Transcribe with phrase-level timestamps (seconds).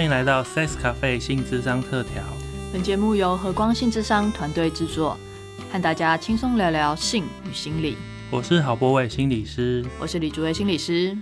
[0.00, 2.24] 欢迎来到 Sex Cafe 性智商特调。
[2.72, 5.14] 本节目由和光性智商团队制作，
[5.70, 7.98] 和大家轻松聊聊性与心理。
[8.30, 11.18] 我是郝博伟心理师，我是李竹伟心理师。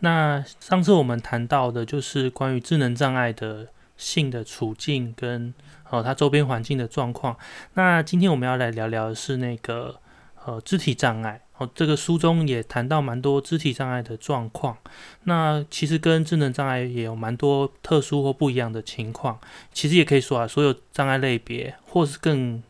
[0.00, 3.68] 那上次我们谈到的就是关于智能障碍的
[3.98, 5.52] 性的处境跟
[5.90, 7.36] 呃它周边环境的状况。
[7.74, 10.00] 那今天我们要来聊聊的是那个
[10.46, 11.42] 呃肢体障碍。
[11.58, 14.78] 哦，这个书中也谈到蛮多肢体障碍的状况，
[15.24, 19.38] 那其实跟智能障碍也有蛮多特殊或不一样的情况。
[19.72, 22.62] 其实也可以说啊，所有障碍类别，或是更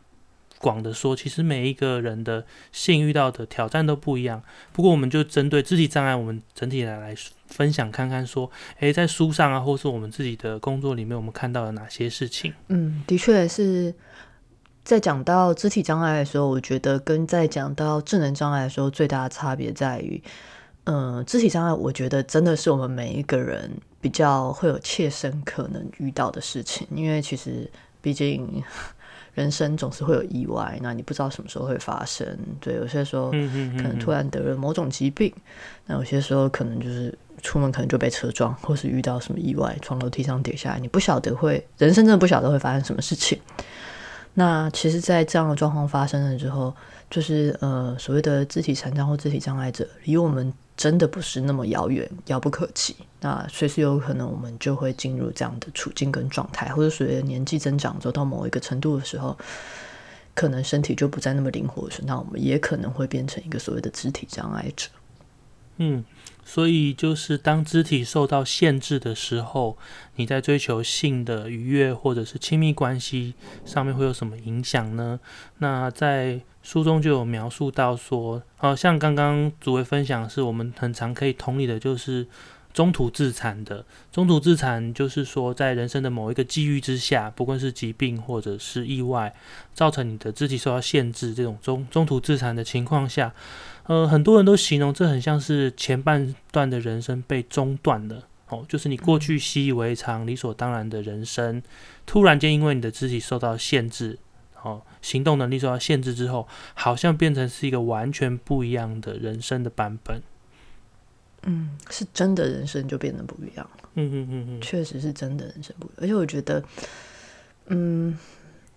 [0.57, 4.41] 广的说，其实每一个人的性遇到的挑战都不一样。
[4.73, 7.15] 不过，我们就针对肢体障碍，我们整体来来
[7.47, 12.53] 分享看看，说，诶，在书上啊，或是我们自己的工作里面，我们看到了哪些事情？
[12.69, 13.93] 嗯，的确是。
[14.89, 20.19] 在讲到肢体障碍的时候，我觉得跟在讲到智能障碍的时候最大的差别在于，
[20.85, 23.69] 嗯，肢体障碍，我觉得真的是我们每一个人
[24.01, 27.69] 比较会有切身可能遇到的事情，因为其实
[28.01, 28.63] 毕竟
[29.35, 32.27] 人生总是会有意外，那你不知道什么时候会发生。
[32.59, 35.31] 对，有些时候可能突然得了某种疾病，
[35.85, 43.39] 那有些时候可能就是出门可能就被车撞，或是遇到什么意外，从楼梯上跌下来，你不晓得会，人生真的不晓得会发生什么事情。
[44.35, 46.73] 那其实，在这样的状况发生了之后，
[47.09, 52.95] 就是呃，所谓的肢体残障或肢体障碍者，离我们真的不是那么遥远、遥不可及。
[53.19, 59.37] 那随时有可能，我们就会进入这样的处境跟状态，或者随着年纪增长走到某一个程度的时候，
[60.33, 64.87] 可能身体就不再那么灵活的时候，那我们也可能会变成一个所谓的肢体障碍者。
[65.77, 66.05] 嗯。
[66.51, 69.77] 所以，就是当肢体受到限制的时候，
[70.15, 73.35] 你在追求性的愉悦或者是亲密关系
[73.65, 75.19] 上面会有什么影响呢？
[75.59, 82.25] 那在书中就有描述到说，好像刚刚主位分享是我们很常可以同理的，就是
[82.73, 83.85] 中途自残的。
[84.11, 89.31] 中途自残就是说，在人生的某一个际遇之下，不管是疾病或者是意外，
[89.75, 93.31] 造成你的肢体受到限制，这种中中途自残的情况下。
[93.89, 101.63] 呃，很多人都形容这很像是前半段的人生被中断了哦，就是你过去习以为常、理所当然的人生，
[102.05, 104.19] 突然间因为你的肢体受到限制，
[104.61, 110.21] 哦，行动能力受到限制之后，好像变成是一个完全不一样的人生的版本。
[111.41, 113.89] 嗯，是真的人生就变得不一样了。
[113.95, 116.63] 嗯嗯嗯嗯，确实是真的人生不一样，而且我觉得，
[117.65, 118.15] 嗯，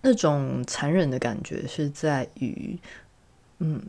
[0.01, 2.79] 那种残忍的感觉是在于。
[3.65, 3.81] 嗯，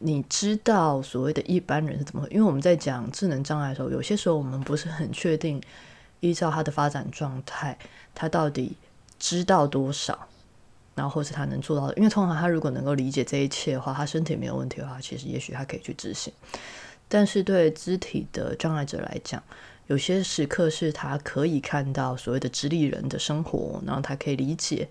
[0.00, 2.28] 你知道所谓的一般人是怎么？
[2.28, 5.58] 因为我们在讲智能障碍的时候，有些时候我们不是很确定，
[6.20, 7.78] 依照他的发展状态，
[8.14, 8.76] 他到底
[9.18, 10.28] 知道多少，
[10.94, 11.94] 然后或是他能做到的。
[11.94, 16.30] 因为通常他如果能够理解这一切的话，他身体没有问题的话，其实也许他可以去执行。
[17.08, 19.42] 但是对肢体的障碍者来讲，
[19.86, 24.86] 有些时刻是他可以看到所谓的直立人的生活，然后他可以理解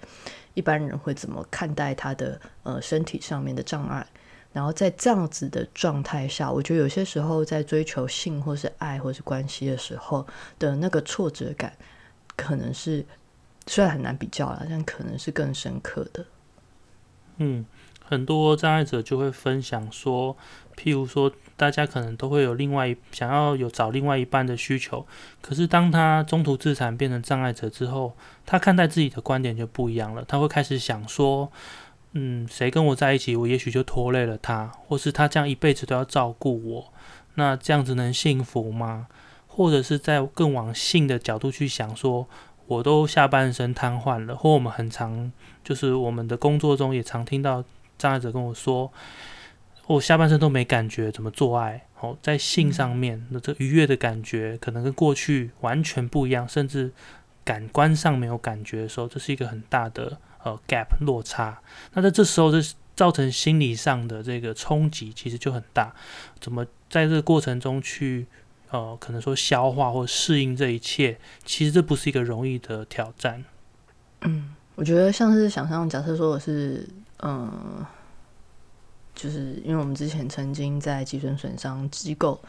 [0.56, 4.08] 一般人会怎么看待他的呃身体上面的障碍。
[4.54, 10.28] 然后在这样子的状态下，我觉得有些时候在追求性或是爱或是关系的时候
[10.60, 11.72] 的那个挫折感，
[12.36, 13.06] 可能是
[13.68, 16.26] 虽然很难比较了，但可能是更深刻的。
[17.38, 17.66] 嗯，
[18.04, 20.36] 很多障碍者就会分享说，
[20.76, 25.08] 譬如说，大家可能都会有另外一想要有找另外一半的需求，
[25.42, 31.50] 可是当他中途自残变成障碍者之后，他看待自己的观点就不一样了，他会开始想说。
[32.14, 36.94] 嗯，谁跟我在一起，我也许就拖累了他，或是他这样一辈子都要照顾我，
[37.36, 39.08] 那这样子能幸福吗？
[39.48, 42.28] 或者是在更往性的角度去想，说
[42.68, 45.32] 我都下半身瘫痪了，或我们很常
[45.64, 47.64] 就是我们的工作中也常听到
[47.98, 48.92] 障碍者跟我说，
[49.88, 51.86] 我下半身都没感觉，怎么做爱？
[52.02, 56.92] 哦，在性上面，那这愉悦的感觉可能跟过去完全不一样，甚至
[57.46, 60.18] 感官上没有感觉的时候，这是一个很大的。
[60.44, 61.62] 呃，gap 落差，
[61.94, 62.60] 那在这时候，这
[62.96, 65.94] 造成心理上的这个冲击，其实就很大。
[66.40, 68.28] 怎么在这个过程中去，
[68.70, 73.44] 呃，可能说消化或适应这一切，其实这不是一个容易的挑战。
[74.22, 76.88] 嗯，我觉得像是想象，假设说我是，
[77.24, 77.86] 嗯，
[79.16, 82.40] 就是因为我们之前曾经在脊髓损伤机构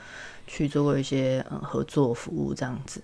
[0.47, 3.03] 去做过一些呃合作服务，这样子。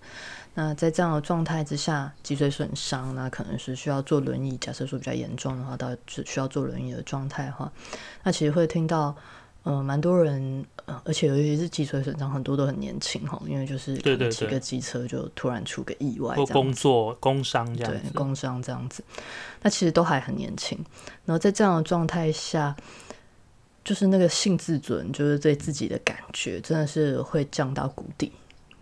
[0.60, 4.56] 那在这样的状态之下，脊髓损伤，那可能是需要坐轮椅。
[4.56, 7.70] 假设说比较严重的话，到只需要坐轮椅的状态的话，
[8.24, 9.14] 那其实会听到，
[9.62, 13.96] 呃，蛮多人，呃，而且尤其是脊髓损伤，很多都很年轻哈，因为就是
[14.32, 19.04] 骑个机车就突然出个意外，或工作工伤这样子，工伤这样子，
[19.62, 20.76] 那其实都还很年轻。
[21.24, 22.74] 然后在这样的状态下，
[23.84, 28.32] 就是那个性自尊，就是对自己的感觉，真的是会降到谷底。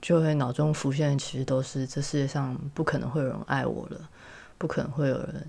[0.06, 4.08] 就会脑中浮现，其实都是这世界上不可能会有人爱我了，
[4.56, 5.44] 不可能会有人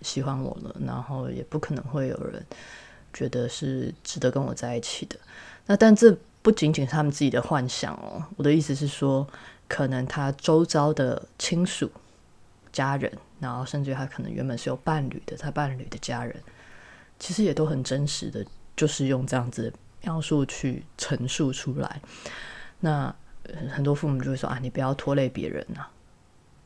[0.00, 2.42] 喜欢我了，然后也不可能会有人
[3.12, 5.16] 觉得是值得跟我在一起的。
[5.66, 9.28] 那但这不仅仅是他们自己的幻想哦，我的意思是说，
[9.68, 11.90] 可能他周遭的亲属、
[12.72, 16.34] 家人，然后甚至他可能原本是有伴侣的，他伴侣的家人，
[17.18, 18.42] 其实也都很真实的，
[18.74, 19.70] 就是用这样子
[20.00, 22.00] 描述去陈述出来。
[22.80, 23.14] 那
[23.70, 25.86] 很多父母就会说啊，你不要拖累别人呐，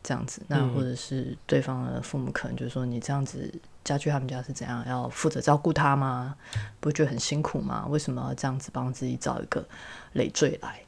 [0.03, 0.43] 这样子。
[0.49, 3.53] 那或者是对方的父母可能就说，你这样子
[3.85, 6.37] 家具他们家是怎样，要负责照顾他吗？
[6.81, 7.87] 不觉得很辛苦吗？
[7.89, 9.67] 为什么要这样子帮自己找一个
[10.13, 10.81] 累赘来？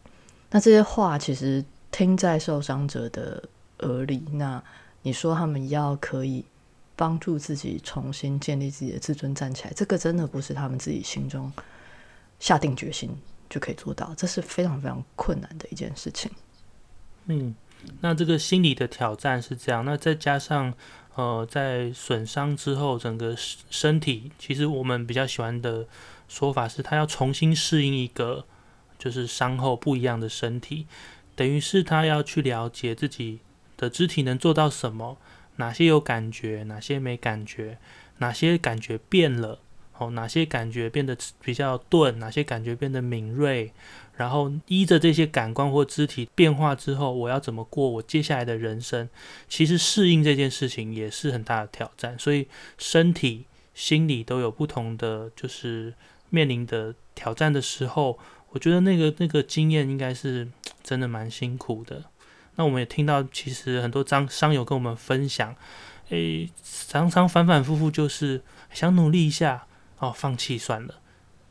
[0.51, 3.43] 那这些话其实听在受伤者的
[3.81, 4.63] 耳里，那
[5.03, 6.45] 你说他们要可以
[6.97, 11.53] 帮助自己重新建立自己的自尊，站起来，这个真的不是他们自己心中
[12.39, 13.11] 下定决心。
[13.49, 16.31] 就可以做到，这是非常非常困难的一件事情。
[17.27, 17.55] 嗯，
[18.01, 20.75] 那这个心理的挑战是这样，那再加上
[21.15, 25.87] 呃，在损伤之后，整个身体，其实我们比较喜欢的
[26.29, 28.45] 说法是，他要重新适应一个
[28.99, 30.87] 就是伤后不一样的身体，
[31.37, 33.41] 等于是他要去了解自己
[33.77, 35.17] 的肢体能做到什么，
[35.57, 37.79] 哪些有感觉，哪些没感觉，
[38.19, 39.61] 哪些感觉变了。
[39.99, 43.73] 哦，哪些感觉变得比较钝，哪些感觉变得敏锐，
[44.17, 49.09] 然后依着这些感官或肢体变化之后，我要怎么过我接下来的人生？
[49.49, 55.95] 其实适应这件事情也是很大的挑战，所以身体、心理都有不同的，就是
[56.29, 58.19] 面临的挑战的时候，
[58.51, 60.49] 我觉得那个那个经验应该是
[60.83, 62.03] 真的蛮辛苦的。
[62.57, 65.55] 那我们也听到，其实很多张商友跟我们分享，
[66.09, 68.43] 诶，常常反反复复就是
[68.73, 69.69] 想努力一下。
[70.05, 70.95] 哦，放弃算了，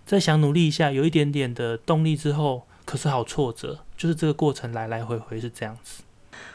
[0.06, 6.04] 再想努力一下，有一点点的动力之后，可是好挫折，就是这个过程来来回回是这样子。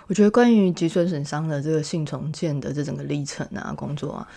[0.07, 4.29] 我觉得关于脊髓损伤的这个性重建的这整个历程啊，工作啊，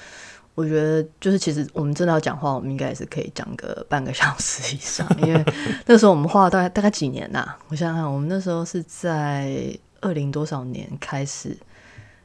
[0.56, 5.46] 我觉得就是其实我们真的要讲话，我们应该也是可以讲个半个小时以上，因为
[5.86, 7.48] 那时候我们花了大概大概几年呐？
[7.70, 11.58] 我想想看，我们那时候是在二零多少年开始。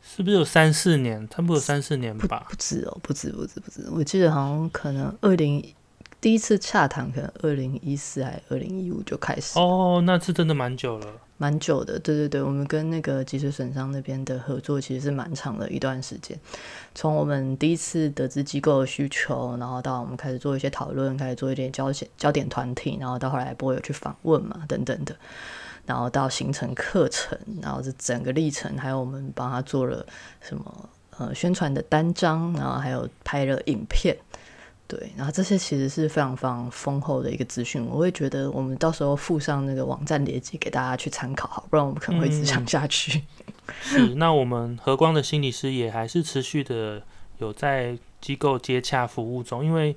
[0.09, 1.29] 是不是有三四年？
[1.29, 2.47] 差不多有三四年吧。
[2.49, 3.85] 不止哦，不止，不止，不止。
[3.91, 5.63] 我记得好像可能二零
[6.21, 9.59] 第一次洽谈，可能二零一四还二零一五就开始。
[9.59, 11.07] 哦，那是真的蛮久了，
[11.37, 11.99] 蛮久的。
[11.99, 16.39] 对对对，我们跟那个脊髓损伤那边的合作其实是蛮长的一段时间。
[16.95, 25.15] 从我们第一次得知机构的需求，然后到我们开始做一些讨论，开始做一点焦点焦点团体，然后到后来不会有去访问嘛，等等的。
[25.87, 30.05] 然后到形成课程，然后这整个历程，还有我们帮他做了
[30.41, 34.17] 什么呃宣传的单张，然后还有拍了影片，
[34.89, 37.85] 对，然后这些其实是非常非常丰厚的一个资讯。
[37.87, 43.23] 我会觉得我们到时候附上那个网站链接给大家去参考，好，不然我们可能会一直讲下去。
[43.81, 47.03] 是，那我们和光的心理师也还是持续的
[47.39, 49.97] 有在机构接洽服务中，因为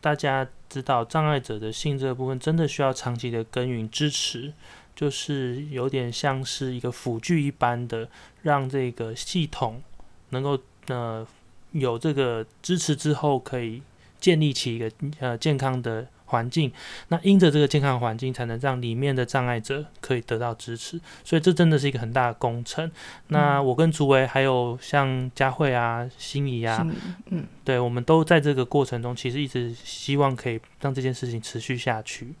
[0.00, 4.52] 大家知道障碍者的性这部分真的需要长期的耕耘支持。
[5.00, 8.06] 就是有点像是一个辅具一般的，
[8.42, 9.82] 让这个系统
[10.28, 11.26] 能够呃
[11.72, 13.80] 有这个支持之后，可以
[14.20, 16.70] 建立起一个呃健康的环境。
[17.08, 21.00] 那因着这个健康环境，才能让里面的障碍者可以得到支持。
[21.24, 22.92] 所以这真的是一个很大的工程。
[23.28, 26.86] 那我跟竹维还有像佳慧啊、心仪啊，
[27.30, 32.34] 嗯，对，我们都在这个过程中，其实一直希望可以让这件事情持续下去。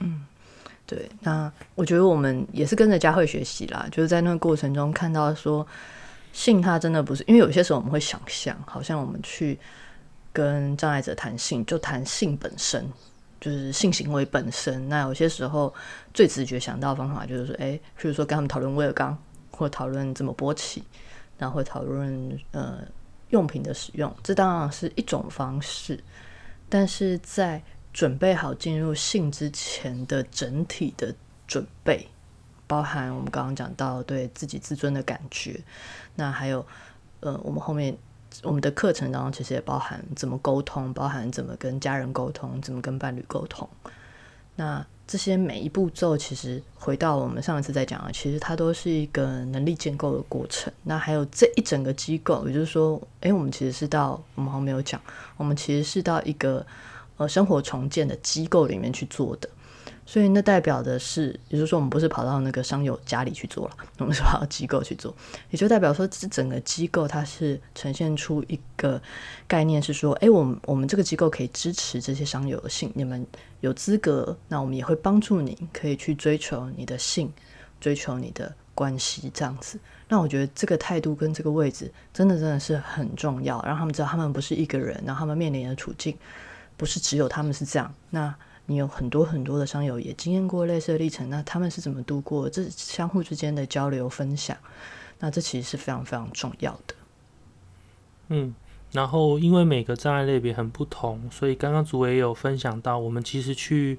[0.00, 0.26] 嗯。
[0.94, 5.66] 对，那我觉得我们也是跟着佳慧学习啦，就是在那个过程中看到说，
[6.34, 9.58] 性它真的不是，因为有些时候我们会想象，好像我们去
[10.34, 12.86] 跟障碍者谈性，就谈性本身，
[13.40, 14.86] 就是性行为本身。
[14.90, 15.72] 那有些时候
[16.12, 19.16] 最直觉想到的方法就是说，哎，譬如说跟他们讨论威尔刚，
[19.50, 20.84] 或讨论怎么勃起，
[21.38, 22.80] 然后会讨论呃
[23.30, 25.98] 用品的使用，这当然是一种方式，
[26.68, 31.14] 但是在准备好进入性之前的整体的
[31.46, 32.08] 准备，
[32.66, 35.60] 包含我们刚刚讲到对自己自尊的感觉，
[36.14, 36.64] 那还有
[37.20, 37.94] 呃，我们后面
[38.42, 43.68] 我们的课程当中其实也包含怎么沟通，包含怎么跟家人沟通，怎么跟伴侣沟通。
[44.56, 50.72] 那这些每一步骤，其实回到我们上一次在讲啊，其实它都是一个能力建构的过程。
[50.84, 54.98] 那还有这一整个机构，也就是说，诶，我们其实是到我们后面有讲，
[55.36, 56.64] 我们其实是到一个。
[57.16, 59.48] 呃，生活重建的机构里面去做的，
[60.04, 65.14] 所以那代表的是，也就是说，我们不是跑到那个商友家里去做了，我们是跑到机构去做，
[65.50, 69.00] 也就代表说，这整个机构它是呈现出一个
[69.46, 73.24] 概念，是说，哎，我们我们这个机构可以支持这些商友的性，你们
[73.60, 77.32] 有资格，那我们也会帮助你，可以去追求你的性
[77.80, 79.78] 追求你的关系这样子。
[80.08, 86.16] 那我觉得这个态度跟这个位置，真的真的是很重要，让他们知道他们不是一个人，然后他们面临的处境
[86.76, 87.94] 不是只有他们是这样。
[88.10, 88.34] 那
[88.66, 92.48] 你有很多很多的商友也经验过类似的历程，那他们是怎么度过？
[92.48, 94.56] 这相互之间的交流分享，
[95.18, 96.94] 那这其实是非常非常重要的。
[98.28, 98.54] 嗯，
[98.92, 103.98] 然后因为每个障碍类别很不同，所以刚刚主委也有分享到，我们其实去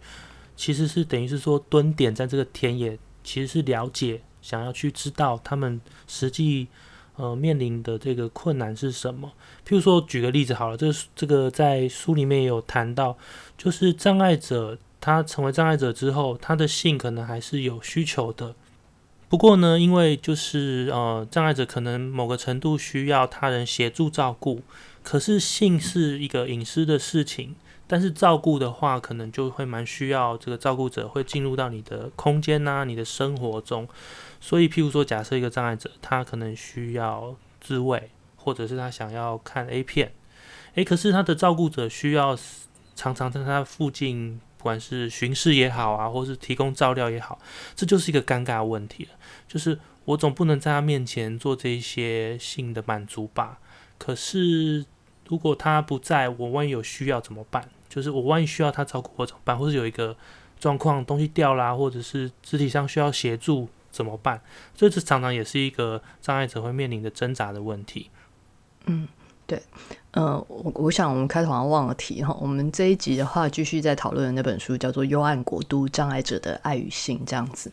[0.56, 4.22] 其实是等于是说蹲点在这个田野，其实是了解。
[4.42, 6.68] 想要去知道他们实际
[7.15, 9.32] 呃面临的这个困难是什么？
[9.67, 13.17] 譬如说，举个例子好了，这这个在书里面也有谈到，
[13.58, 18.55] 就是障碍者他成为障碍者之后，他的性可能还是有需求的。
[19.29, 24.62] 不过呢，因为就是呃障碍者可能某个程度需要他人协助照顾，
[25.01, 27.55] 可是性是一个隐私的事情。
[27.86, 33.88] 但是照顾的话，可能就会蛮需要这个照顾者会进入到你的空间呐，你的生活中。
[34.44, 40.12] 所以，譬如说，假设一个障碍者，他可能需要自慰，或者是他想要看 A 片，
[40.74, 42.38] 诶，可是他的照顾者需要
[42.94, 47.40] 常常在他附近，不管是巡视也好啊，或是提供照料也好，
[47.74, 49.12] 这就是一个尴尬问题了。
[49.48, 53.60] 就是我总不能在他面前做这些性的满足吧？
[53.98, 54.86] 可是。
[55.30, 57.68] 如果他不在，我万一有需要怎么办？
[57.88, 59.58] 就是我万一需要他照顾我怎么办？
[59.58, 60.16] 或是有一个
[60.60, 64.42] 状况东西掉啦，或者是肢体上需要协助怎么办？
[64.76, 68.10] 这是常常也是一个障碍者会面临的挣扎的问题。
[68.88, 69.08] 嗯，
[69.48, 69.64] 对，
[70.12, 77.72] 呃，我我想我们开头好像忘了提哈，我们这一集的话继续在讨论的那本书叫做《幽暗国度：障碍者的爱与性》这样子。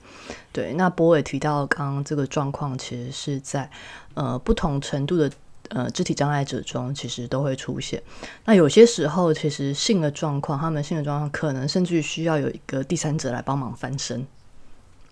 [0.53, 3.69] 对，那波伟提到刚刚这个状况，其实是在
[4.15, 5.29] 呃不同程度的。
[5.69, 8.03] 呃，肢体障碍者中其实都会出现。
[8.45, 14.27] 那有些时候，其实性的状况，他们性的状况可能甚至于需要有一个第三者来帮忙翻身、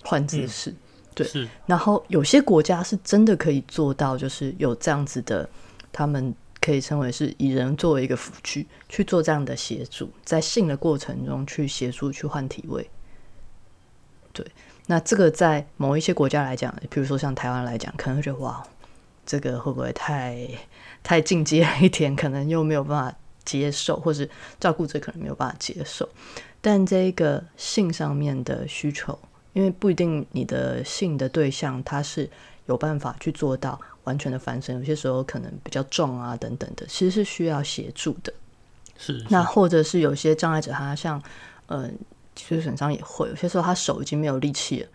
[0.02, 0.74] 换姿势。
[1.24, 5.48] 对，然后有些国家是真的可以做到，就是有这样子的，
[5.92, 12.88] 他们可以称为是以人作为一个辅具去做这样的协助，在性的过程中去协助去换体位。
[14.32, 14.46] 对，
[14.86, 18.64] 那这个在某一些国家来讲，比如说像台湾来讲，可能会觉得哇。
[19.30, 20.48] 这个会不会太
[21.02, 22.16] 太进阶一点？
[22.16, 24.26] 可能又没有办法接受，或是
[24.58, 26.08] 照顾者可能没有办法接受。
[26.62, 29.18] 但这个性上面的需求，
[29.58, 32.30] 因为不一定你的性的对象他是
[32.66, 38.32] 有办法去做到完全的翻身，有些时候可能比较重啊等等的，其实是需要协助的。
[38.96, 41.20] 是，那或者是有些障碍者，他像
[41.66, 41.98] 嗯
[42.36, 44.88] 脊髓损伤也会，有些时候他手已经没有力气了，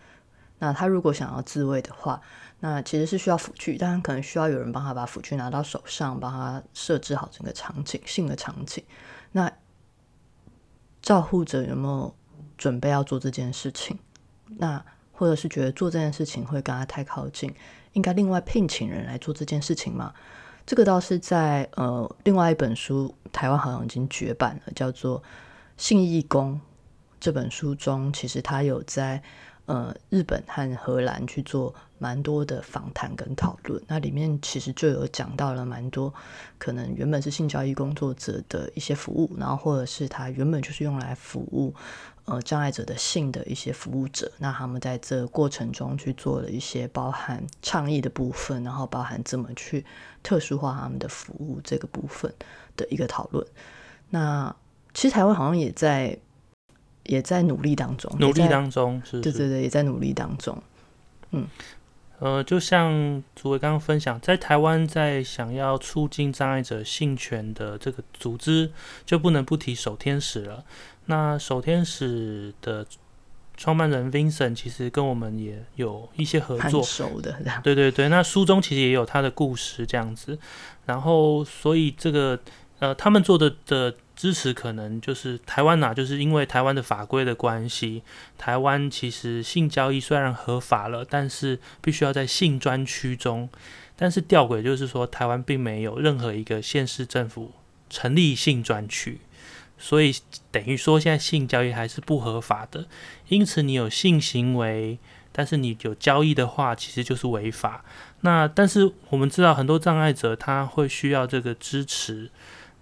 [0.59, 2.21] 那他如果想要自慰的话。
[2.61, 8.81] 那其实是需要辅具，当然可能需要有人帮他把辅具拿到手上，帮他设置好整个场景性的场景。
[9.33, 9.51] 那
[11.01, 12.15] 照护者有没有
[12.57, 13.99] 准备要做这件事情？
[14.47, 17.53] 那或者是觉得做这件事情会跟他太靠近，
[17.93, 20.13] 应该另外聘请人来做这件事情吗？
[20.65, 25.19] 这个倒是在呃另外一本书，台湾好像已经绝版了，叫做
[25.77, 26.55] 《性义工》
[27.19, 29.21] 这本书中，其实他有在。
[29.65, 36.13] 呃，日本和荷兰去做蛮多的访谈跟讨论，那里面其实就有讲到了蛮多
[36.57, 41.73] 可能原本是性交易工作者的一些服务，然后或者是他原本就是用来服务
[42.25, 49.85] 呃障碍者的性的一些服务者，那他们在这过程中去做了一些包含倡议的部分，然后包含怎么去
[50.21, 52.33] 特殊化他们的服务这个部分
[52.75, 53.45] 的一个讨论。
[54.09, 54.55] 那
[54.93, 56.17] 其实台湾好像也在。
[57.05, 60.57] 也在努力当中，努力当中是，对对对，也在努力当中。
[61.31, 61.45] 嗯，
[62.19, 68.71] 呃，就像主委刚刚分享，在台湾在想要促进障碍者性权的这个组织，
[69.05, 70.63] 就不能不提守天使了。
[71.05, 72.85] 那守天使的
[73.55, 78.09] 创办人 Vincent 其实跟我们也有一些合作，熟的，对对对。
[78.09, 80.37] 那书中其实也有他的故事这样子，
[80.85, 82.39] 然后所以这个
[82.79, 83.95] 呃，他们做的的。
[84.15, 88.03] 支持可能就是台湾呐，就是因为台湾的法规的关系，
[88.37, 93.49] 台湾其实性交易虽然合法了，但是必须要在性专区中。
[93.95, 97.53] 但是吊诡就是说，台湾并没有任何一个县市政府
[97.89, 99.19] 成立性专区，
[99.83, 100.15] 所以
[100.49, 102.87] 等于说现在性交易还是不合法的。
[103.27, 104.97] 因此，你有性行为，
[105.33, 107.83] 但是你有交易的话，其实就是违法。
[108.21, 112.31] 那但是我们知道很多障碍者他会需要这个支持，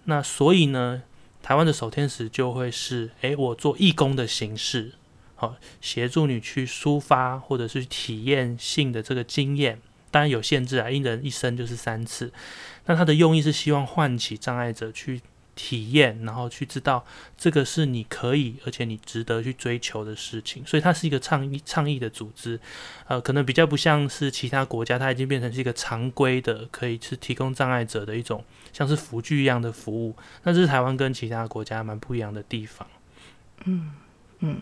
[0.03, 1.01] 那所以呢？
[1.43, 4.91] 台湾的守天使就会是，诶，我做义工的形式，
[5.33, 9.81] 好协助你去抒发或者是体验性的这个经验，
[10.11, 12.31] 当然有限制啊，一人一生就是三次。
[12.85, 15.19] 那他的用意是希望唤起障碍者去
[15.55, 17.05] 体验，然后去知道
[17.37, 20.65] 这个是你可以，而且你值得去追求的事情。
[20.65, 22.59] 所以它是一个倡议倡议的组织，
[23.07, 30.15] 呃，可能比较不像是其他国家，它已经变成是一个常规的，可以是提供障碍者的一种像是辅具一样的服务。
[30.43, 32.87] 那这是台湾跟其他国家蛮不一样的地方。
[33.65, 33.91] 嗯
[34.39, 34.57] 嗯，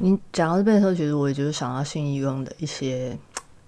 [0.00, 3.16] 你讲到这边的时候，其实我也就是想到信义用的一些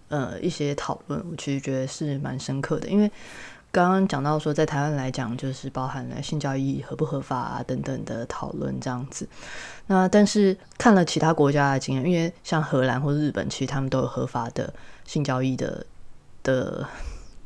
[0.08, 3.08] 呃一些讨论，我其实觉得是蛮深刻的，因为
[3.72, 9.28] 刚刚讲到说，在台湾来讲，就是包含了性交易合不合法啊等等的讨论这样子。
[9.86, 14.72] 那但是看了其他国家的经验，因为像荷兰或日本，其实他们都有合法的
[15.04, 15.86] 性交易的
[16.42, 16.86] 的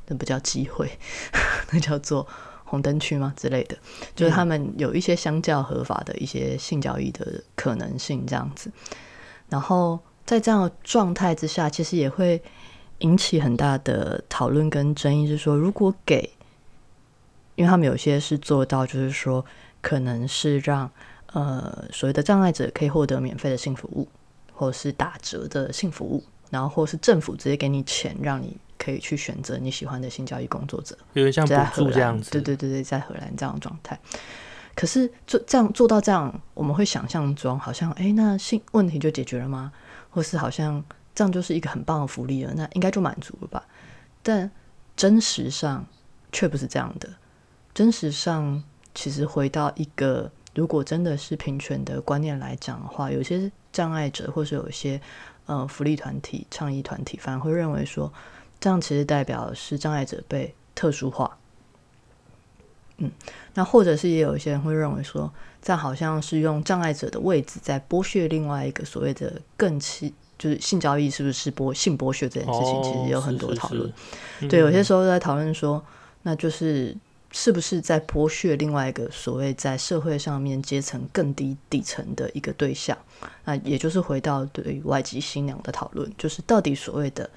[0.06, 0.90] 那不叫机会，
[1.70, 2.26] 那叫做。
[2.66, 3.76] 红灯区吗之类的，
[4.16, 8.72] 就是他们有一些相较合法的一些性交易的可能性这样子。
[9.48, 12.42] 然后在这样的状态之下，其实也会
[13.04, 16.28] 引起很大的讨论跟争议，是说如果给，
[17.54, 19.44] 因为他们有些是做到，就是说
[19.80, 20.90] 可能是让
[21.32, 24.08] 呃所谓的障碍者可以获得免费的性服务，
[24.52, 28.56] 或者是打折的性服务，然后或是政府直接给你钱让你。
[28.76, 32.30] 可以去选择你喜欢的性教育工作者，有点像补助这样子。
[32.32, 33.98] 对对对对，在荷兰这样的状态。
[34.74, 39.72] 可是做这样做到这样，我们会想象中好像，哎，那性问题就解决了吗？
[40.10, 40.84] 或是好像
[41.14, 43.64] 这样就是一个很棒的福利了，那应该就满足了吧？
[44.22, 44.50] 但
[44.96, 45.86] 真实上
[46.32, 47.08] 却不是这样的。
[47.72, 48.62] 真实上，
[48.94, 55.00] 其实回到一个，如果真的是平权的观念来讲的话，有些障碍者，或是有一些
[55.46, 58.12] 呃福利团体、倡议团体，反而会认为说。
[58.60, 61.36] 这样其实代表是障碍者被特殊化，
[62.96, 63.10] 嗯，
[63.52, 65.30] 那或者是也有一些人会认为说，
[65.60, 69.78] 这样好像是用障碍者的位置在剥削另外一个所谓的更，
[70.38, 73.92] 就是性交易是不是剥性剥削这件事情，其实有很多讨论。
[74.48, 75.84] 对，有些时候在讨论说，
[76.22, 76.96] 那就是
[77.30, 82.96] 是不是在剥削另外一个所谓在社会上面阶层更低底层的一个对象？
[83.44, 87.28] 那也就是回到对于外籍新娘的讨论，就是到底所谓的。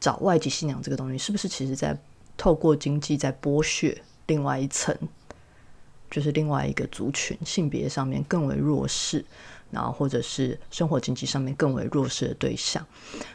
[0.00, 1.96] 找外籍新娘这个东西，是不是其实在
[2.36, 4.92] 透过经济在剥削另外一层，
[6.10, 9.24] 就是另外一个族群，性别上面更为弱势，
[9.72, 12.86] 然后或者是生活经济上面更为弱势的对象。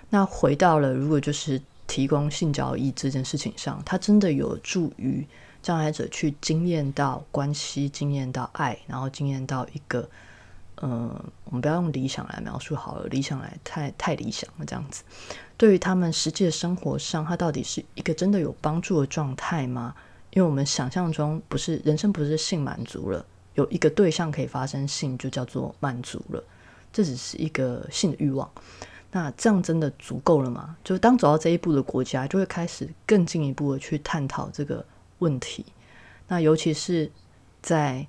[0.10, 5.28] 那回到了，如果就是提供性交易这件事情上，它真的有助于
[5.62, 10.08] 障碍者去经验到关系，经验到爱，然后经验到一个。
[10.80, 11.10] 嗯，
[11.46, 15.02] 我们不要用理想来描述好了，理想来太太理想了，这样子。
[15.58, 19.96] 对于他们实际的生活上，它到底是一个真的有帮助的状态吗？
[20.30, 23.26] 因为我们想象中不是人生不是性满足了，
[23.58, 26.44] 有一个对象可以发生性就叫做满足了，
[26.92, 28.50] 这只是一个性的欲望。
[29.12, 30.76] 那这样真的足够了吗？
[30.84, 34.84] 就是当走到这一步的国家，就会开始更进一步的去探讨这个
[35.20, 35.66] 问题。
[36.28, 37.12] 那尤其是
[37.62, 38.08] 在。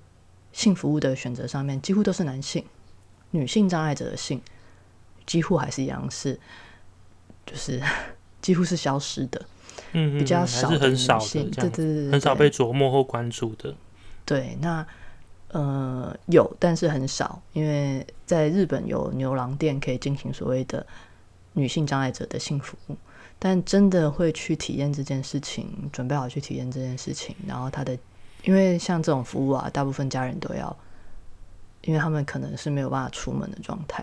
[0.50, 2.64] 性服务的选择上面几乎都是男性，
[3.30, 4.40] 女性障碍者的性
[5.24, 6.40] 几乎还是一样是，
[7.46, 7.80] 就是
[8.40, 9.40] 几乎是消失的，
[9.92, 13.72] 嗯，比较少是很少的，对对对，很少被琢磨或关注的。
[14.24, 14.84] 对，那
[15.48, 20.86] 呃有，但是很少，因为在日本有牛郎店可以进行所谓的
[21.52, 22.96] 女性障碍者的性服务，
[23.38, 27.98] 但真的会去体验这件事情，准备好去体验这件事情，然后他的。
[28.44, 30.74] 因为像这种服务啊，大部分家人都要，
[31.82, 34.02] 因为他们可能是没有办法出门的状态，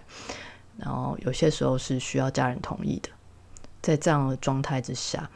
[0.77, 3.10] 然后有些时候是需要家人同意的。
[3.81, 5.29] 在这样的状态之下，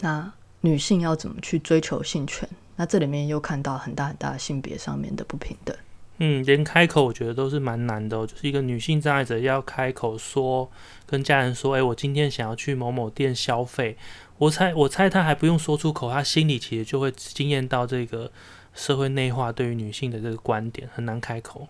[0.00, 0.30] 那
[0.62, 2.46] 女性要怎么去追求性权？
[2.76, 5.76] 那这里面又看到很大很大性别上面的不平等。
[6.18, 10.70] 嗯，连开口我觉得都是蛮难的，就是一个女性障碍者要开口说，
[11.06, 13.96] 跟家人说：“哎，我今天想要去某某店消费。”
[14.38, 18.30] 我猜，我猜他还不用说出口，他心里其实就会惊艳到这个
[18.74, 21.66] 社会内化对于女性的这个观点，很难开口。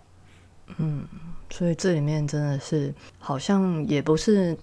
[0.77, 1.07] 嗯，
[1.51, 4.57] 所以这里面真的是好像也不是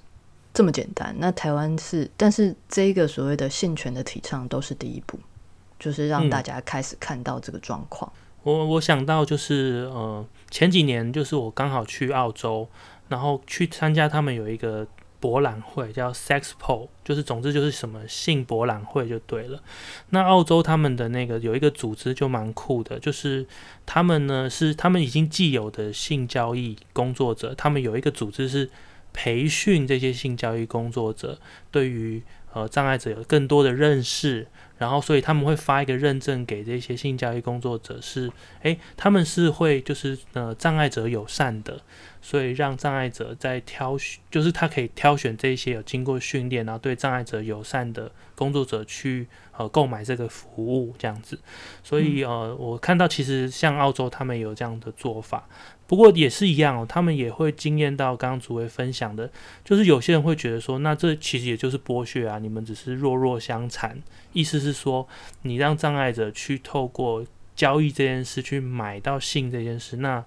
[0.54, 1.15] 这么简单。
[1.19, 5.19] 那台湾是，但是这个所谓的性权的提倡都是第一步，
[5.79, 8.11] 就是让大家开始看到这个状况。
[8.43, 12.67] 我我想到就是呃前几年就是我刚好去澳洲，
[13.07, 14.85] 然后去参加他们有一个。
[15.21, 19.61] 博览会叫 Sexpo，就是总之就是什么性博览会就对了。
[20.11, 23.45] 那澳洲他们的那个有一个组织就蛮酷的，就是
[23.85, 28.69] 他们呢是他们已经既有的性交易工作者，他们有一个组织是
[29.11, 31.37] 培训这些性交易工作者
[31.69, 34.47] 对于呃障碍者有更多的认识。
[34.77, 38.31] 然后，所以他们会发一个认证给这些性教育工作者，是，
[38.62, 41.81] 诶，他们是会就是呃障碍者友善的，
[42.21, 51.38] 所以让障碍者在挑选，就是他可以挑选这些有经过训练，然后对障碍者友善的工作者去呃购买这个服务这样子。
[51.83, 55.45] 所以呃，我看到其实像澳洲他们有这样的做法。
[55.89, 59.28] 不过也是一样哦，他们也会惊艳到刚刚主委分享的，
[59.65, 63.99] 就是有些人会觉得说，那这其实也就是剥削啊，你们只是弱弱相残，
[64.32, 65.08] 意思是说，
[65.41, 67.25] 你让障碍者去透过
[67.56, 70.23] 交易这件事去买到性这件事，那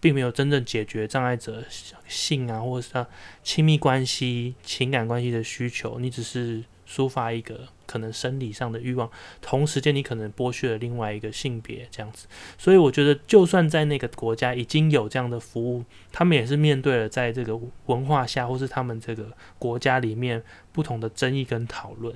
[0.00, 1.62] 并没有真正解决障碍者
[2.08, 3.06] 性啊，或者是
[3.44, 6.64] 亲密关系、情感关系的需求，你只是。
[6.88, 22.14] 抒发一个可能生理上的欲望，同时间你可能剥削了另外一个性别这样子，所以我觉得就算在那个国家已经有这样的服务，他们也是面对了在这个文化下或是他们这个国家里面不同的争议跟讨论。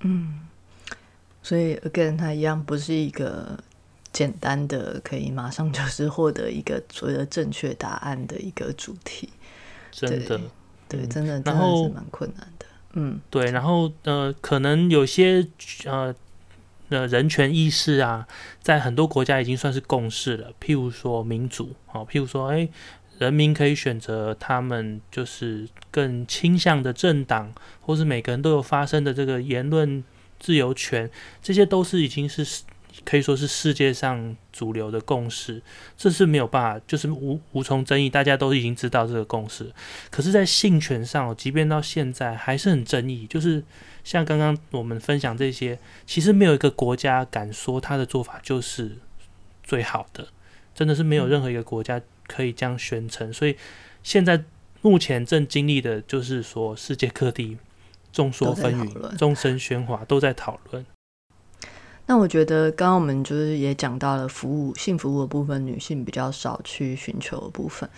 [0.00, 0.40] 嗯，
[1.42, 3.58] 所以 again，它一样不是一个
[4.12, 9.28] 简单的可以马上就是获得一个所谓的正确答案的一个主题。
[9.90, 10.40] 真的，
[10.88, 12.51] 对，真的，真的是蛮困难的。
[12.94, 15.46] 嗯，对，然后呃，可能有些
[15.84, 16.14] 呃
[16.90, 18.26] 呃人权意识啊，
[18.60, 20.52] 在很多国家已经算是共识了。
[20.60, 22.68] 譬如说民主，好，譬如说，哎，
[23.18, 30.04] 人民可以选择他们就是更倾向的政党，或是每个人都有发声的这个言论
[30.38, 31.10] 自由权，
[31.42, 32.62] 这些都是已经是。
[33.04, 35.62] 可以说是世界上主流的共识，
[35.96, 39.72] 这是没有办法，就是无无从争议，大家都已经知道这个共识。
[40.10, 43.26] 可是，在性权上，即便到现在还是很争议。
[43.26, 43.62] 就是
[44.04, 48.98] 像刚刚我们分享这些，其实没有一个国家敢说他的做法就是
[49.62, 50.28] 最好的，
[50.74, 53.32] 真的是没有任何一个国家可以这样宣称。
[53.32, 53.56] 所以，
[54.02, 54.44] 现在
[54.80, 57.56] 目前正经历的就是说，世界各地
[58.12, 60.84] 众说纷纭，众声喧哗，都在讨论。
[62.12, 67.88] 那我觉得，刚刚我们就是也讲到了服务性服务的部分，女性比较少去寻求的部分。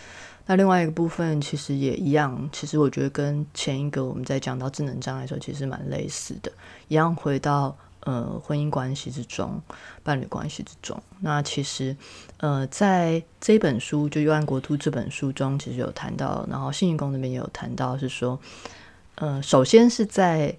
[0.47, 6.53] 那另外一个部分其实也一样，其实我觉得跟前一个我们在讲到智能障碍的时候，其实蛮类似的，
[6.87, 9.61] 一样回到呃婚姻关系之中、
[10.05, 10.97] 伴侣关系之中。
[11.19, 11.97] 那其实
[12.37, 18.39] 呃在这本书就《幽暗国度》这本书中，其实有谈到，然后信义宫那边也有谈到，是说
[19.17, 20.57] 呃首先是在。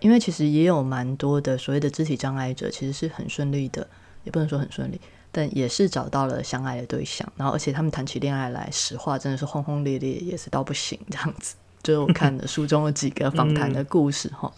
[0.00, 3.86] 因为其实也有蛮多的所谓的肢体障碍者，其实是很顺利的，
[4.24, 5.00] 也不能说很顺利，
[5.32, 7.30] 但也是找到了相爱的对象。
[7.36, 11.56] 然后，而且他们谈起恋爱来，实话真的是轰轰烈烈，也是到不行这样子。
[11.82, 14.52] 就是我看的书中有几个访谈的故事哈。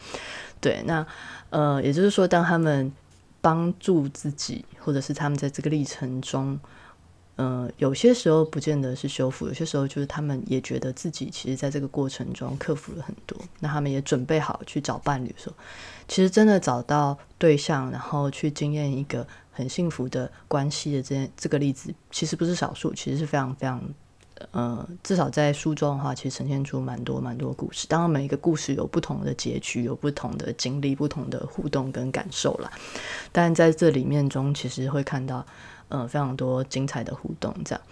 [0.60, 1.06] 对，那
[1.50, 2.92] 呃，也就是说，当他们
[3.40, 6.58] 帮助自己，或者是他们在这个历程中。
[7.42, 15.54] 嗯，有些时候不见得是修复，有些时候就是他们也觉得自己其实在这个过程中克服了很多，那他们也准备好去找伴侣的时候，
[16.06, 23.82] 其实真的找到对象，然后去经验一个很幸福的关系的这这个例子，其实不是少数，其实是非常非常，
[24.50, 27.86] 呃，至少在书中的话，其实呈现出蛮多蛮多故事。
[27.88, 32.70] 当然，每一个故事有不同的结局，有不同的经历，不同的互动跟感受啦。
[33.32, 35.46] 但在这里面中，其实会看到。
[35.90, 37.82] 嗯，非常多精彩的互动，这样，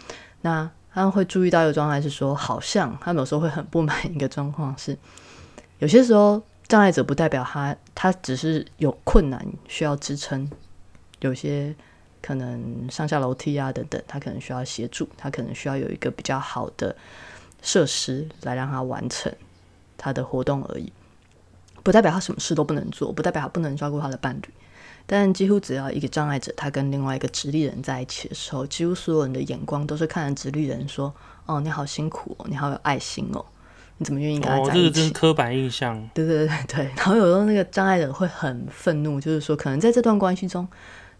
[0.43, 4.97] 那他会注意到一个状态是说，好像他们有时候会很不满一个状况是，
[5.81, 10.49] 有些时候障碍者不代表他，他只是有困难需要支撑，
[11.21, 11.75] 有些
[12.23, 16.95] 可能上下楼梯啊等等，他可能需要协助，他可能需要有一个比较好的
[17.63, 19.33] 设施来让他完成
[19.97, 20.93] 他的活动而已，
[21.83, 24.49] 不代表他什么事都不能做，不代表他不能照顾他的伴侣。
[25.11, 31.11] 但几乎只要一个障碍者，他跟另外一个直立人在一起的时候，几乎所有人的眼光都是看着直立人说
[31.47, 33.43] ：“哦，你好辛苦哦，你好有爱心哦，
[33.97, 35.99] 你怎么愿意跟他在一起？”哦，这个真是刻板印象。
[36.13, 36.85] 对对对对。
[36.95, 40.69] 然后有时候那个障碍者会很愤怒，就是说，可能在这段关系中，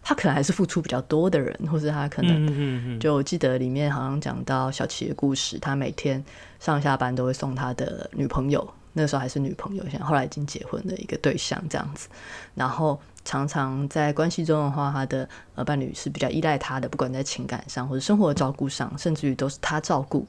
[0.03, 2.99] 他可能还是付出比较多的人，或是他可能……
[2.99, 6.23] 就我记得里面好像讲到小琪的故事，他每天
[6.59, 12.07] 上下班都会送他的女朋友，那时候还是女朋友，现在后来已经结婚的一个对象这样子，
[12.55, 12.99] 然后。
[13.25, 20.25] 常常在关系中的话，他的呃伴侣是比较依赖他的，不管在情感上或者生活的照顾上，甚至于都是他照顾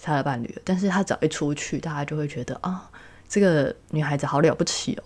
[0.00, 0.52] 他的伴侣。
[0.64, 2.90] 但是他只要一出去，大家就会觉得啊，
[3.28, 5.04] 这个女孩子好了不起哦，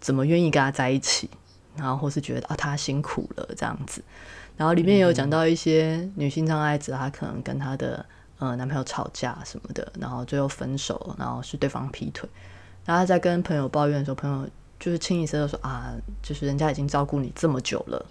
[0.00, 1.28] 怎么愿意跟他在一起？
[1.76, 4.02] 然后或是觉得啊，她辛苦了这样子。
[4.56, 8.06] 然后里面有讲到一些女性障碍者，她可能跟她的
[8.40, 12.28] 呃男朋友吵架什么的，然后最后分手，然后是对方劈腿。
[12.84, 14.50] 然后在跟朋友抱怨的时候，朋友。
[14.80, 18.06] 就是清一色的说啊，就是人家已经照顾你这么久了，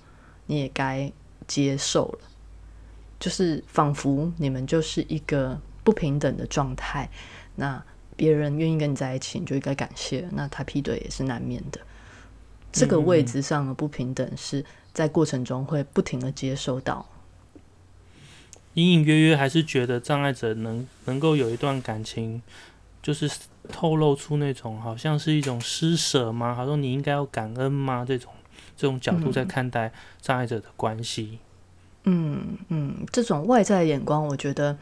[0.45, 1.11] 你也该
[1.47, 2.19] 接受了。
[3.19, 7.09] 就是仿佛你们就是一个不平等的状态，
[7.55, 7.83] 那
[8.15, 10.29] 别人愿意跟你在一起，你就应该感谢。
[10.31, 11.81] 那他劈腿也是难免的。
[12.71, 14.63] 这个位置上的不平等是
[14.93, 17.03] 在过程中会不停的接收到。
[18.75, 22.41] 隐隐约约还是觉得障碍者能能够有一段感情，
[23.01, 23.29] 就是
[23.71, 26.53] 透露出那种好像是一种施舍吗？
[26.53, 28.05] 好像你应该要感恩吗？
[28.07, 28.31] 这种
[28.77, 31.39] 这种角度在看待障碍者的关系。
[32.03, 34.75] 嗯嗯，这种外在眼光，我觉得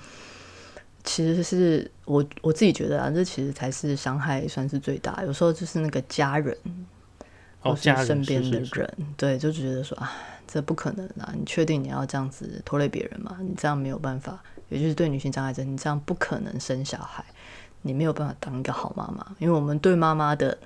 [1.03, 5.23] 其实是我我自己觉得啊，这其实才是伤害算是最大。
[5.23, 6.55] 有时候就是那个家人，
[7.59, 10.13] 或是身边的人，对，就觉得说啊，
[10.47, 11.33] 这不可能啊！
[11.37, 13.37] 你确定你要这样子拖累别人吗？
[13.41, 17.23] 你这样没有办法，也就是对女性障碍者，你这样不可能生小孩，
[17.81, 19.35] 你没有办法当一个好妈妈。
[19.39, 20.57] 因为我们对妈妈的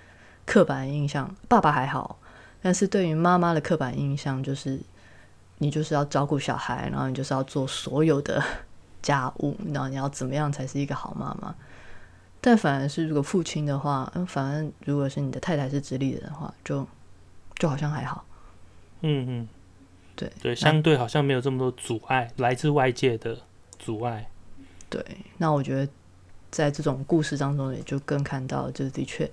[0.46, 2.20] 刻板印象，爸爸还好，
[2.62, 4.80] 但是对于妈妈的刻板印象就是。
[5.64, 8.44] 你就是要照顾小孩，然后你就是要做所有的
[9.00, 11.54] 家务，然后你要怎么样才是一个好妈妈？
[12.42, 16.88] 但反而是如果父亲的话，嗯，反而如果是你的太太是直立人的话，就
[17.60, 18.26] 就好像还好。
[19.02, 19.48] 嗯嗯，
[20.16, 23.38] 对对，相对好像没有这么多阻碍，来自外界的
[23.80, 24.30] 阻碍。
[24.90, 25.04] 对，
[25.38, 25.92] 那我觉得
[26.50, 29.30] 在这种故事当中，也就更看到，就是的确，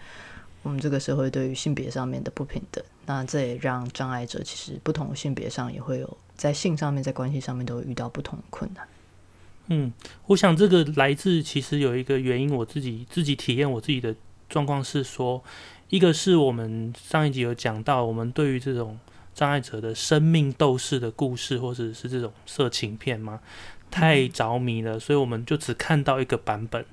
[0.63, 2.85] 我们这个社会对于性别上面的不平等。
[3.07, 8.87] 那这也让障碍者其实不同性别上也会有在性上面在关系上面都会遇到不同的困难。
[9.69, 9.93] 嗯，
[10.27, 14.15] 我想这个来自其实有一个原因，我自己自己体验我自己的
[14.49, 15.43] 状况是说，
[15.89, 18.99] 一个是我们上一集有讲到，我们对于这种
[19.39, 23.39] 障碍者的生命斗士的故事或者是这种色情片吗，
[23.89, 26.85] 太着迷了，所以我们就只看到一个版本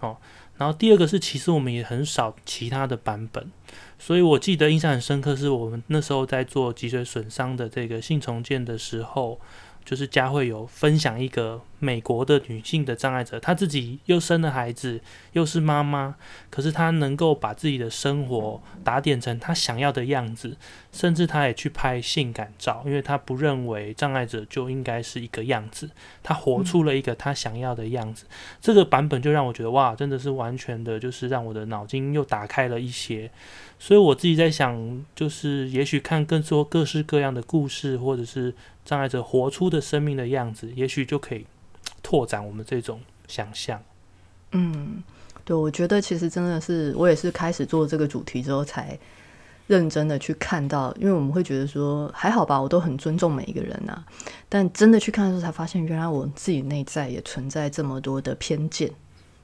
[0.00, 0.16] 哦。
[0.56, 3.52] 然后第二个是，其实我们也很少其他的版本。
[4.00, 9.40] 所以我记得印象很深刻，是我们那时候在做脊髓损伤的这个性重建的时候。
[9.84, 15.00] 就是佳慧有分享一个美国的女性的障碍者，她自己又生了孩子，
[15.32, 16.14] 又是妈妈，
[16.48, 20.56] 可是她能够把自己的生活打点成她想要的样子，
[20.92, 25.90] 甚至她也去拍性感照，因为她不认为障碍者就应该是一个样子，
[26.22, 28.26] 她活出了一个她想要的样子。
[28.60, 33.28] 这个版本就让我觉得哇，真的是完全的，就是让我的脑筋又打开了一些。
[33.80, 38.54] 所以我自己在想，就是也许看更多各式各样的故事，或者是。
[38.84, 41.46] 障碍者活出的生命的样子，也许就可以
[42.02, 43.82] 拓展我们这种想象。
[44.52, 45.02] 嗯，
[45.44, 48.98] 对，我觉得其实真的是我也是开始做这个主题之后，才
[49.66, 54.04] 认真的去看到，因为我们会觉得说还好吧，我都很尊重每一个人呐。
[54.48, 58.90] 但真的去看的时候，才发现原来我自己内在也存在这么多的偏见。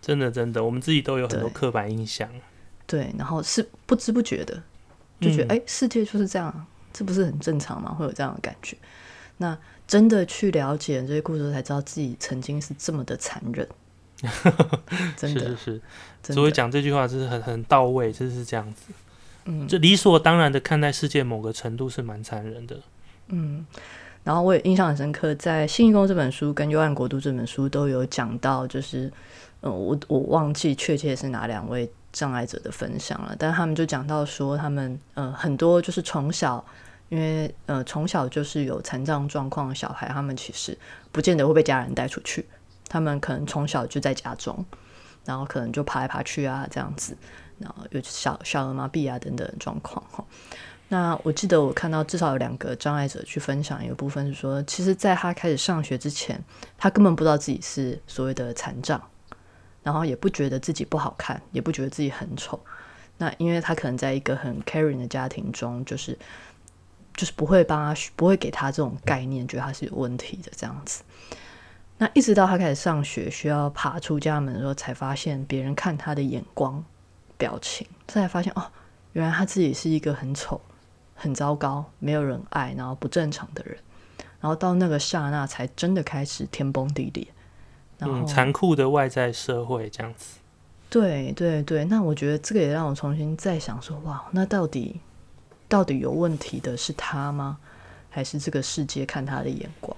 [0.02, 2.28] 真的，真的，我们自己都有很多刻板印象。
[2.86, 4.62] 对，然后是不知不觉的
[5.20, 7.94] 就觉得，哎，世界就是这样，这不是很正常吗？
[7.94, 8.76] 会有这样的感觉。
[9.38, 9.56] 那
[9.88, 13.66] 真的去了解这些故事，才知道自己曾经是这么的残忍。
[15.16, 15.81] 真的是
[16.22, 18.92] 是，所以讲这句话就是很很到位，就是这样子。
[19.46, 22.79] 嗯，就理所当然的看待世界，某个程度是蛮残忍的。
[23.29, 23.64] 嗯，
[24.24, 29.11] 然后我也印象很深刻，在《信义宫》这本书跟《幽暗国度》这本书都有讲到，就是
[29.62, 36.62] 嗯，我我忘记确切是哪两位障碍者的分享了，但他们就讲到说，他们嗯很多就是从小。
[37.10, 40.76] 因为呃，从小就是有残障状况的小孩，他们其实
[41.10, 42.46] 不见得会被家人带出去，
[42.86, 44.62] 他们可能从小就在家中，
[45.24, 47.16] 然后可能就爬来爬去啊，这样子，
[47.58, 50.22] 然后有小小儿麻痹啊等等状况哈。
[50.88, 56.38] 那我记得我看到至少有两个障碍者去分享一个部分，是说，其实在他开始上学之前，
[56.76, 59.02] 他根本不知道自己是所谓的残障，
[59.82, 62.60] 然后也不觉得自己不好看，也不觉得自己很丑。
[63.16, 66.18] 那因为他可能在一个很 caring 的家庭中，就是。
[67.18, 71.02] 就是不会帮他，不会给他这种概念，觉得他是有问题的这样子。
[71.98, 76.85] 那一直到他开始上学，需要爬出家门的时候，才发现别人看他的眼光、
[77.37, 78.70] 表情，才发现哦，
[79.14, 80.61] 原来他自己是一个很丑、
[81.16, 83.76] 很糟糕、没有人爱，然后不正常的人。
[84.40, 87.26] 然后到那个刹那，才真的开始天崩地裂。
[87.98, 90.38] 嗯，残酷的外在社会这样子。
[90.88, 95.00] 对对对，那我觉得这个也让我重新再想说，哇，那到底？
[95.68, 97.59] 到底有问题的是他吗？
[98.09, 99.96] 还是这个世界看他的眼光？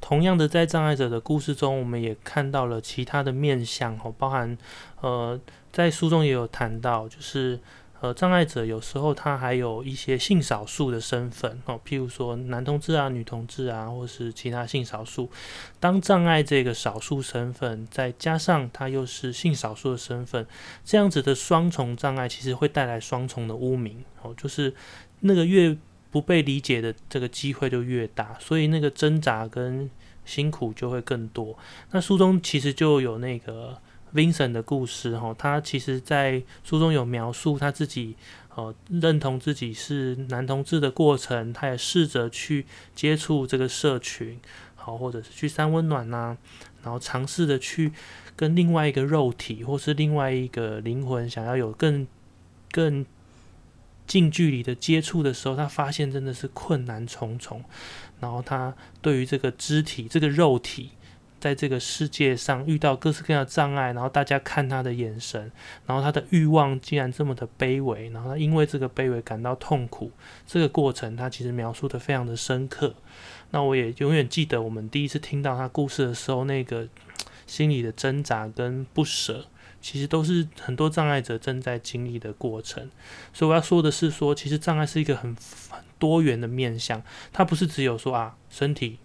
[0.00, 4.56] 同样的，在障碍者的故事中，我们也看到了其他的面相哦，包含
[5.00, 5.40] 呃，
[5.72, 7.58] 在书中也有谈到，就是。
[8.02, 15.30] 呃，障碍者有时候他还有一些性少数的身份哦，譬如说男同志啊、女同志啊，或是其他性少数。
[15.78, 20.44] 当障碍这个少数身份，再加上他又是性少数的身份，
[20.84, 24.74] 这样子的双重障碍，其实会带来双重的污名哦，就是
[25.20, 25.78] 那个越
[26.10, 29.88] 不被理解的这个机会就越大，所以那个挣扎跟
[30.24, 31.56] 辛苦就会更多。
[31.92, 33.80] 那书中其实就有那个。
[34.14, 38.14] Vincent 的故事哈，他其实在书中有描述他自己
[38.54, 44.38] 呃认同自己是男同志的过程，他也试着去接触这个社群，
[44.74, 46.36] 好或者是去三温暖呐，
[46.82, 47.92] 然后尝试的去
[48.36, 52.06] 跟另外一个肉体或是另外一个灵魂想要有更
[52.70, 53.06] 更
[54.06, 57.64] 近距离的接触的时候，他发现真的是困难重重，
[58.20, 60.90] 然后他对于这个肢体这个肉体。
[61.42, 65.50] 在这个世界上遇到各式各样的障碍，然后大家看他的眼神，
[65.84, 70.12] 然后他的欲望竟然这么的卑微，然后他因为这个卑微感到痛苦。
[70.46, 72.94] 这个过程他其实描述的非常的深刻。
[73.50, 76.86] 那我也永远记得我们第一次听到他故事的时候，那个
[77.44, 79.46] 心里的挣扎跟不舍，
[79.80, 82.88] 其实都是很多障碍者正在经历的过程。
[83.32, 85.36] 所以我要说的是，说其实障碍是一个很
[85.68, 87.02] 很多元的面向，
[87.32, 89.00] 它不是只有说啊身体。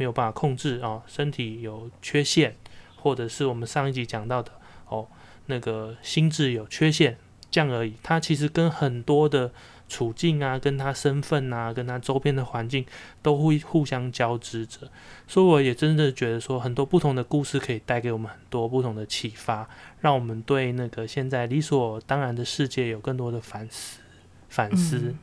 [0.00, 2.56] 没有办法控制啊，身体有缺陷，
[2.96, 4.50] 或者是我们上一集讲到的
[4.88, 5.06] 哦，
[5.44, 7.18] 那个心智有缺陷，
[7.50, 7.92] 这样而已。
[8.02, 9.52] 它其实跟很多的
[9.90, 12.86] 处境啊，跟他身份啊，跟他周边的环境
[13.20, 14.90] 都会互相交织着。
[15.28, 19.68] 所以我也真的觉得说，很多不同的故事可以带给我们很多不同的启发，
[20.00, 24.00] 让我们对那个现在理所当然的世界有更多的反思。
[24.48, 25.14] 反思，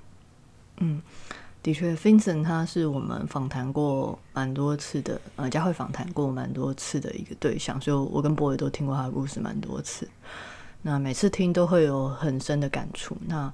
[0.78, 1.02] 嗯。
[1.68, 10.08] 的确，Vincent 他是我们访谈过蛮多次的，呃，佳慧访谈过蛮多次的一个对象，所以我跟博伟都听过他的故事蛮多次。
[10.82, 13.18] 那每次听都会有很深的感触。
[13.26, 13.52] 那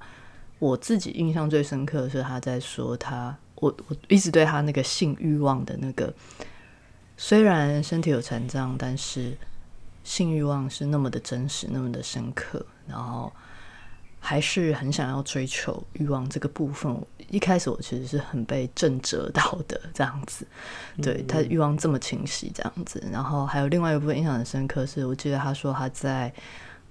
[0.60, 6.14] 我自己印象最深刻的是他在说他，我我一直对他那个性欲望的那个，
[7.16, 9.36] 虽然身体有残障，但是
[10.04, 13.32] 性欲望是那么的真实，那么的深刻，然后。
[14.26, 16.96] 还是很想要追求欲望这个部分。
[17.28, 20.46] 一开始我其实是很被震折到的，这样子。
[21.02, 23.04] 对他欲望这么清晰，这样子。
[23.12, 26.32] 然后还有另外一部分印象很深刻，是我记得他说他在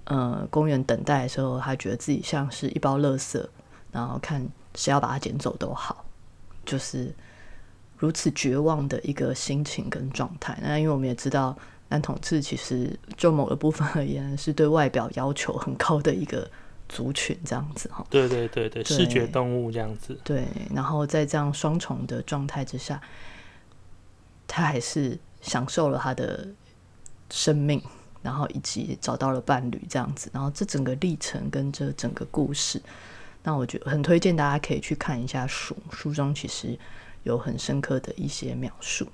[0.04, 3.44] 呃公园等待的时候，他觉得自己像是一包垃圾，
[3.90, 6.04] 然后看谁要把它捡走都好，
[6.64, 7.12] 就是
[7.96, 10.56] 如此绝望的一个心情跟状态。
[10.62, 11.56] 那因为我们也知道，
[11.88, 16.48] 男同志其实就某个部分而言，是对外表要求很高的一个。
[16.88, 20.18] 族群这样子哈，对对对对，视觉动物这样子。
[20.22, 23.00] 对，然后在这样双重的状态之下，
[24.46, 26.46] 他还是享受了他的
[27.30, 27.82] 生命，
[28.22, 30.30] 然后以及找到了伴侣这样子。
[30.32, 32.80] 然后这整个历程跟这整个故事，
[33.42, 36.78] 那我觉得很推荐大家可以去看一下书，书中其实
[37.22, 39.08] 有很深刻的一些描述。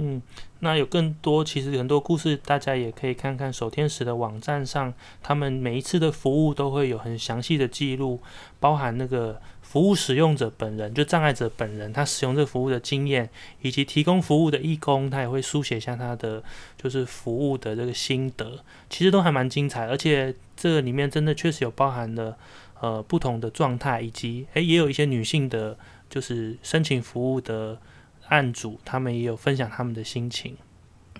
[0.00, 0.22] 嗯，
[0.60, 8.20] 那有更多，其实很多故事，大家也可以看看守天使的网站上，他们每一次的服务都会有很详细的记录，
[8.60, 13.28] 包含那个服务使用者本人，就障碍者本人，他使用这服务的经验，
[13.60, 16.40] 以及提供服务的义工，他也会书写一下他的
[16.80, 22.38] 就是服务的这个心得，其实都还蛮精彩，而且这个里面真的确实有包含了
[22.80, 25.76] 呃不同的状态，以及诶也有一些女性的，
[26.08, 27.80] 就是申请服务的。
[28.28, 30.56] 案主他们也有分享他们的心情，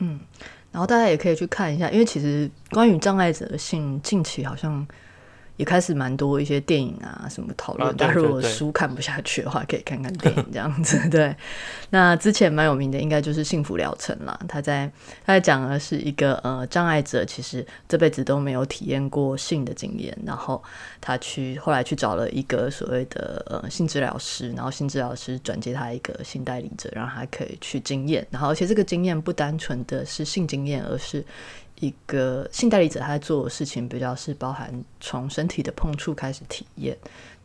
[0.00, 0.20] 嗯，
[0.72, 4.86] 然后大家也可以去看一下，因为其实关于障碍者的信，近期好像。
[5.58, 10.96] 也开始蛮多一些电影啊什么讨论，但如果书看不下去的话，可以看看电影这样子。
[11.10, 11.34] 对，
[11.90, 14.38] 那之前蛮有名的应该就是《幸福疗程》啦。
[14.48, 14.90] 他在
[15.26, 20.62] 他在讲的是一个呃障碍者，其实这辈子都没有体验过性的经验，然后
[21.00, 28.24] 他去后来去找了一个所谓的呃性治疗师，然后性治疗师转接他一个性代理者，让他可以去经验。
[28.30, 31.24] 然后而且这个经验不单纯的是性经验，而是。
[31.80, 36.96] 一个性代理者，他在做的事情比较是包含从身体的碰触开始体验，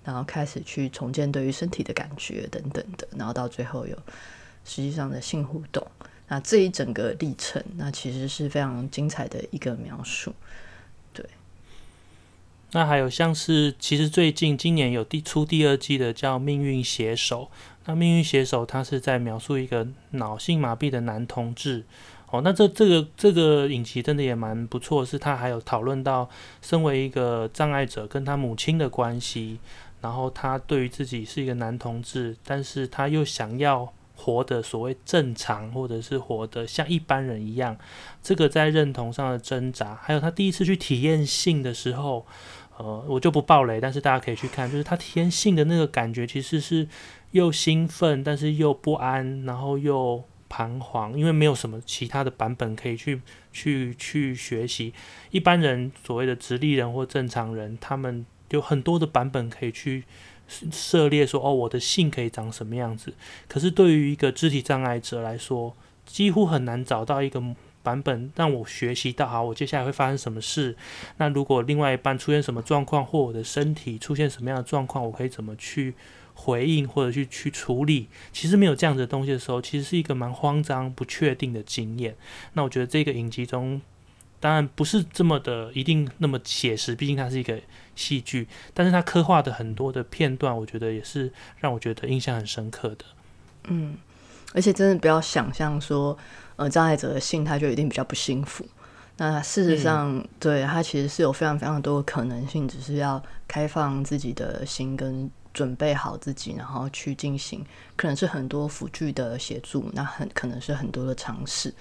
[0.04, 3.96] 然后开始去重建对于身体的感觉等等的，然后到最后有
[4.65, 5.86] 实际上的性互动。
[6.28, 10.34] 那这一整个历程，那其实是非常精彩的一个描述。
[11.13, 11.24] 对。
[12.72, 17.43] 那还有像是，其实最近今年有第出第二季的叫《命运携手》，
[17.86, 21.84] 那《命运携手》它是在描述一个脑性麻痹的男同志。
[22.34, 26.28] 哦，那这这个这个影集真的也蛮不错，是他还有讨论到
[26.63, 29.60] 身为一个障碍者跟他母亲的关系，
[30.02, 37.78] 然后他对于自己是一个男同志，但是他又想要活得所谓正常，或者是活得像一般人一样，
[38.24, 42.26] 这个在认同上的挣扎，还有他第一次去体验性的时候，
[42.80, 46.88] 呃，我就不爆雷，但是大家可以去看，就是他体验性的那个感觉，其实是
[47.30, 50.23] 又兴奋，但是又不安，然后又。
[50.54, 53.19] 彷徨，因为没有什么其他的版本可以去
[53.51, 54.93] 去去学习。
[55.31, 60.04] 一般人所谓的直立人或正常人，他们有很多的版本可以去
[60.71, 63.15] 涉猎，说哦，我的性可以长什么样子。
[63.47, 65.75] 可是对于一个肢体障碍者来说，
[66.06, 67.41] 几乎很难找到一个
[67.81, 70.77] 版本让我学习到，好，我接下来会发生什么事？
[71.17, 75.95] 那如果另外一半出现什么状况，或我的身体出现什么样的状况，我可以怎么去
[76.34, 78.08] 回应或者去去处理？
[78.31, 82.15] 其实没有这样子的东西的时候，其实是一个蛮慌张、不确定的经验。
[82.54, 83.81] 那我觉得这个影集中，
[84.40, 87.60] 当然不是这么的一定那么写实，毕竟它是一个
[87.96, 93.06] 戏剧，但是它刻画的很多的片段，我觉得也是让我觉得印象很深刻的。
[93.65, 93.98] 嗯。
[94.56, 96.15] 而且真的不要想象说，
[96.58, 98.63] 呃，障碍者的性他就一定比较不幸福。
[99.17, 111.73] 那事实上，对他其实是有非常非常多的可能性，只是要开放自己的心跟准备好自己，然后去进行，可能是很多辅具的协助，那很可能是很多的尝试。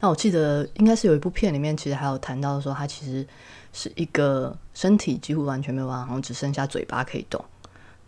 [0.00, 3.26] 那我记得应该是有一部片里面，其实还有谈到说，他其实
[3.72, 7.42] 是一个身体几乎完全没有办法，好像只剩下嘴巴可以动，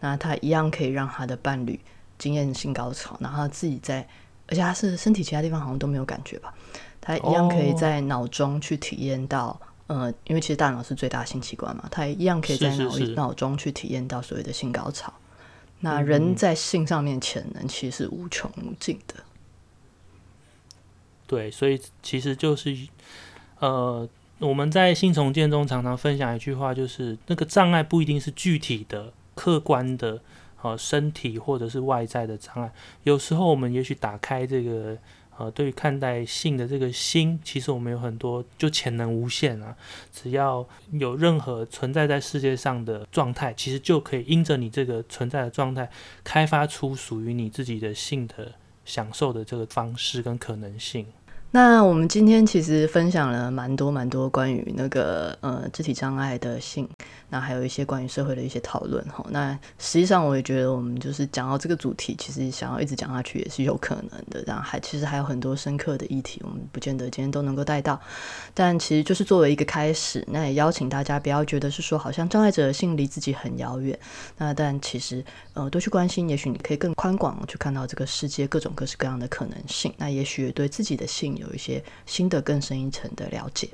[0.01, 1.79] 那他一样可以让他的伴侣。
[2.17, 4.07] 经验性高潮，然后自己在，
[4.47, 6.55] 而且他是身体其他地方好像都没有感觉吧，
[7.01, 15.13] 他一样可以在脑中去体验到，呃，因为其实大脑是最大性器官嘛，它一样可以在脑脑中去体验到所谓的性高潮。
[15.81, 19.15] 那人在性上面潜能其实是无穷无尽的。
[21.27, 22.77] 对，所以其实就是，
[23.59, 24.09] 呃，
[24.39, 30.21] 我们在性重建中常常分享一句话，就是那个障碍不一定是具体的、客观的。
[30.63, 32.73] 呃，身体或者是外在的障碍，
[33.03, 34.97] 有时候我们也许打开这个
[35.39, 39.77] 呃，对于看待性的这个心，其实我们有很多就潜能无限啊。
[40.13, 45.91] 只要有任何存在在世界上的状态，其实就可以因着你这个存在的状态，
[46.23, 48.53] 开发出属于你自己的性的
[48.85, 51.07] 享受的这个方式跟可能性。
[51.55, 56.89] 那我们今天其实分享了蛮多蛮多关于那个呃肢体障碍的性，
[57.31, 59.25] 那还有一些关于社会的一些讨论哈。
[59.31, 64.43] 那实际上我也觉得我们就是讲到这个主题，其实想要一直讲下去也是有可能的。
[64.45, 68.01] 然后还其实还有很多深刻的议题，我们不见得今天都能够带到。
[68.53, 73.97] 但其实就是作为一个开始，那也邀请大家不要觉得是说好像障碍者的性离自己很遥远。
[74.39, 79.95] 那但其实呃多去关心，也许你可以更宽广去看到这个世界各种各式各样的可能性。
[79.97, 81.39] 那也许对自己的性。
[81.44, 83.71] 有一些新的、更深一层的了解。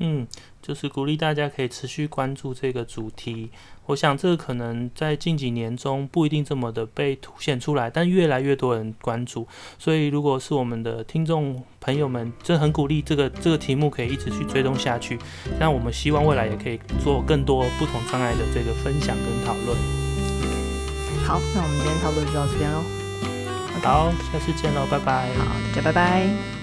[0.00, 0.28] 嗯，
[0.62, 3.50] 就是鼓励大家可以持续关注这个主题。
[3.86, 9.48] 我想这个可能在近几年中不一定这么的被凸显出来，但越来越多人关注。
[9.76, 15.18] 所以，如果是我们的听众朋友们，真的很鼓励这个这个题目可以一直去追踪下去。
[15.58, 19.76] 那我们希望未来也可以做更多不同障碍的这个分享跟讨论。
[21.24, 23.07] 好，那我们今天差不多就到这边喽。
[23.82, 25.28] 好，下次见喽，拜拜。
[25.38, 26.57] 好，大家拜拜。